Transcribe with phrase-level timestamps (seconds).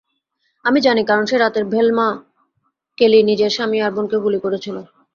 [0.65, 2.07] আমি জানি, কারণ সেই রাতেই ভেলমা
[2.97, 4.77] কেলি নিজের স্বামী আর বোনকে গুলি করেছিল।